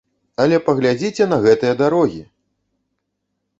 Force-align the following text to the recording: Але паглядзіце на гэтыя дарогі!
Але 0.45 0.57
паглядзіце 0.69 1.27
на 1.35 1.39
гэтыя 1.45 1.73
дарогі! 1.83 2.25